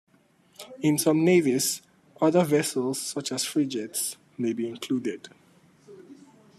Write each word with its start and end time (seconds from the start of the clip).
In 0.81 0.97
some 0.97 1.23
navies 1.23 1.83
other 2.19 2.43
vessels, 2.43 2.99
such 2.99 3.31
as 3.31 3.45
frigates, 3.45 4.17
may 4.35 4.51
be 4.51 4.67
included. 4.67 5.29